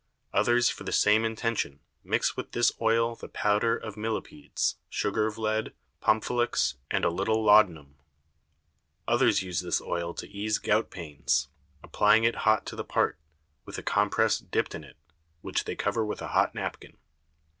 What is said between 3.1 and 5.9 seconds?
the Powder of Millepedes, Sugar of Lead,